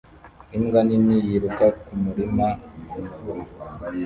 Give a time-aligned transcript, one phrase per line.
[0.57, 2.47] Imbwa nini yiruka mu murima
[2.83, 3.41] mu mvura